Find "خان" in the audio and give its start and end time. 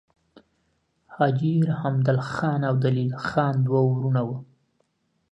2.31-2.61, 3.27-3.55